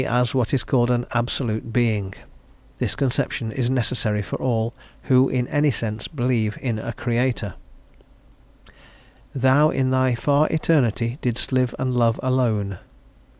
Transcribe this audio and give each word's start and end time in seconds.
_,as 0.03 0.33
what 0.33 0.51
is 0.51 0.63
called 0.63 0.89
an 0.89 1.05
Absolute 1.11 1.71
Being: 1.71 2.15
this 2.79 2.95
conception 2.95 3.51
is 3.51 3.69
necessary 3.69 4.23
for 4.23 4.35
all 4.37 4.73
who, 5.03 5.29
in 5.29 5.47
any 5.49 5.69
sense, 5.69 6.07
believe 6.07 6.57
in 6.59 6.79
a 6.79 6.91
Creator. 6.93 7.53
"Thou, 9.33 9.69
in 9.69 9.91
Thy 9.91 10.15
far 10.15 10.47
eternity, 10.49 11.19
Didst 11.21 11.51
live 11.51 11.75
and 11.77 11.93
love 11.93 12.19
alone." 12.23 12.79